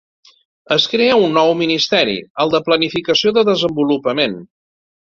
Es 0.75 0.87
crea 0.93 1.17
un 1.25 1.35
nou 1.39 1.53
ministeri, 1.61 2.17
el 2.45 2.55
de 2.57 2.63
Planificació 2.71 3.39
de 3.39 3.47
Desenvolupament. 3.53 4.43